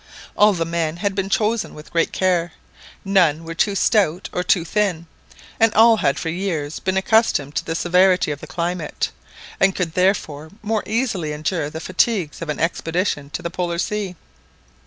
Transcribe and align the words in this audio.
All 0.35 0.53
the 0.53 0.65
men 0.65 0.97
had 0.97 1.13
been 1.13 1.29
chosen 1.29 1.75
with 1.75 1.91
great 1.91 2.11
care; 2.11 2.53
none 3.05 3.43
were 3.43 3.53
too 3.53 3.75
stout 3.75 4.29
or 4.33 4.41
too 4.41 4.65
thin, 4.65 5.05
and 5.59 5.71
all 5.75 5.97
had 5.97 6.17
for 6.17 6.29
years 6.29 6.79
been 6.79 6.97
accustomed 6.97 7.53
to 7.57 7.63
the 7.65 7.75
severity 7.75 8.31
of 8.31 8.41
the 8.41 8.47
climate, 8.47 9.11
and 9.59 9.75
could 9.75 9.93
therefore 9.93 10.49
more 10.63 10.81
easily 10.87 11.33
endure 11.33 11.69
the 11.69 11.79
fatigues 11.79 12.41
of 12.41 12.49
an 12.49 12.59
expedition 12.59 13.29
to 13.29 13.43
the 13.43 13.51
Polar 13.51 13.77
Sea. 13.77 14.15